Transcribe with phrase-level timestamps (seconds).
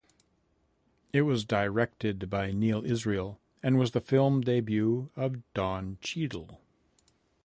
[1.13, 6.57] It was directed by Neal Israel and was the film debut of Don Cheadle.